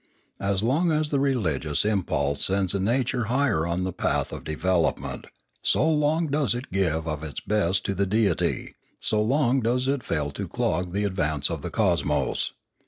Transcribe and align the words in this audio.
As 0.39 0.63
long 0.63 0.91
as 0.91 1.11
the 1.11 1.19
religious 1.19 1.85
impulse 1.85 2.45
sends 2.47 2.73
the 2.73 2.79
nature 2.79 3.25
higher 3.25 3.67
on 3.67 3.83
the 3.83 3.93
path 3.93 4.31
of 4.31 4.43
development, 4.43 5.27
so 5.61 5.87
long 5.87 6.25
does 6.25 6.55
it 6.55 6.71
give 6.71 7.07
of 7.07 7.23
its 7.23 7.39
best 7.39 7.85
to 7.85 7.93
the 7.93 8.07
Deity, 8.07 8.73
so 8.97 9.21
long 9.21 9.59
does 9.61 9.87
it 9.87 10.01
fail 10.01 10.31
to 10.31 10.47
clog 10.47 10.91
the 10.93 11.03
advance 11.03 11.51
of 11.51 11.61
the 11.61 11.69
cosmos. 11.69 12.53